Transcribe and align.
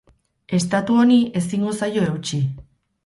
Estatu 0.59 0.97
honi 1.01 1.19
ezingo 1.41 1.75
zaio 1.83 2.09
eutsi. 2.11 2.41